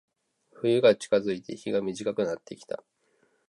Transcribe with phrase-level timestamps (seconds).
[0.55, 2.83] 冬が近づいて、日が短くなってきた。